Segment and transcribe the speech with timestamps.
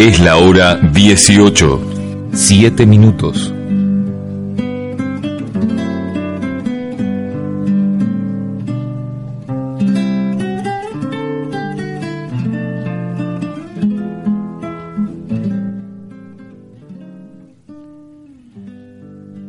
[0.00, 3.52] Es la hora 18, 7 minutos.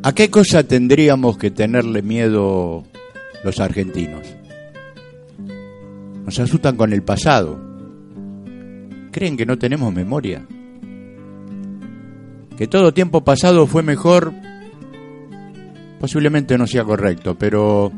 [0.04, 2.84] ¿A qué cosa tendríamos que tenerle miedo
[3.46, 4.28] los argentinos?
[6.26, 7.71] Nos asustan con el pasado.
[9.12, 10.46] ¿Creen que no tenemos memoria?
[12.58, 14.34] Que todo tiempo pasado fue mejor,
[16.00, 17.92] posiblemente no sea correcto, pero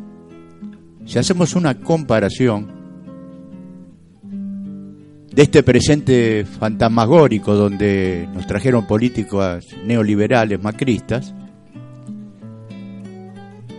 [1.06, 2.68] si hacemos una comparación
[5.32, 11.34] de este presente fantasmagórico donde nos trajeron políticos neoliberales, macristas,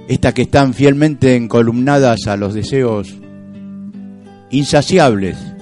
[0.06, 3.14] estas que están fielmente encolumnadas a los deseos
[4.50, 5.53] insaciables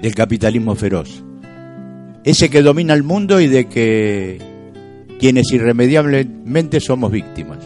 [0.00, 1.22] del capitalismo feroz.
[2.24, 4.38] Ese que domina el mundo y de que
[5.18, 7.58] quienes irremediablemente somos víctimas.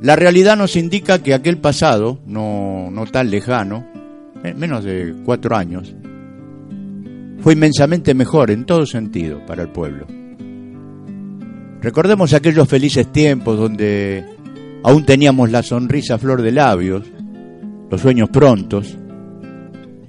[0.00, 3.86] La realidad nos indica que aquel pasado, no, no tan lejano,
[4.56, 5.94] menos de cuatro años,
[7.40, 10.06] fue inmensamente mejor en todo sentido para el pueblo.
[11.80, 14.24] Recordemos aquellos felices tiempos donde
[14.82, 17.04] aún teníamos la sonrisa a flor de labios,
[17.90, 18.96] los sueños prontos,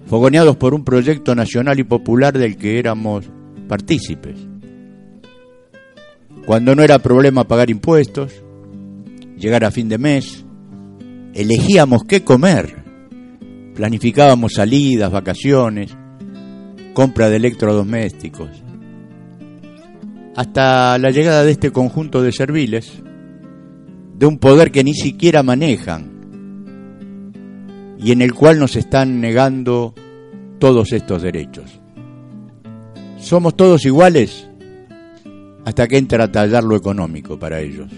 [0.08, 3.30] fogoneados por un proyecto nacional y popular del que éramos
[3.68, 4.38] partícipes.
[6.46, 8.32] Cuando no era problema pagar impuestos,
[9.38, 10.46] llegar a fin de mes,
[11.34, 12.84] elegíamos qué comer,
[13.76, 15.96] planificábamos salidas, vacaciones,
[16.94, 18.64] compra de electrodomésticos.
[20.38, 23.04] Hasta la llegada de este conjunto de serviles,
[24.18, 26.07] de un poder que ni siquiera manejan,
[28.00, 29.94] y en el cual nos están negando
[30.60, 31.80] todos estos derechos.
[33.18, 34.48] ¿Somos todos iguales?
[35.66, 37.92] Hasta que entra a tallar lo económico para ellos.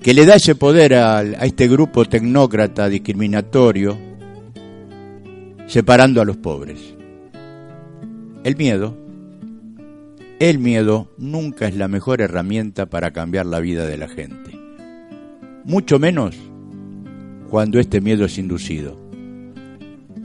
[0.00, 3.98] Que le da ese poder a, a este grupo tecnócrata discriminatorio,
[5.66, 6.94] separando a los pobres.
[8.44, 8.96] El miedo,
[10.38, 14.58] el miedo nunca es la mejor herramienta para cambiar la vida de la gente.
[15.64, 16.36] Mucho menos
[17.48, 18.98] cuando este miedo es inducido.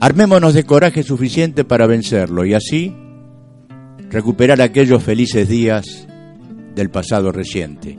[0.00, 2.94] Armémonos de coraje suficiente para vencerlo y así
[4.10, 6.06] recuperar aquellos felices días
[6.74, 7.98] del pasado reciente,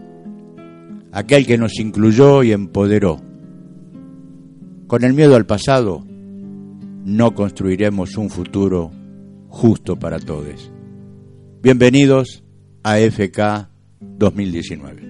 [1.12, 3.22] aquel que nos incluyó y empoderó.
[4.88, 6.06] Con el miedo al pasado
[7.06, 8.92] no construiremos un futuro
[9.48, 10.72] justo para todos.
[11.62, 12.44] Bienvenidos
[12.84, 13.70] a FK
[14.00, 15.05] 2019.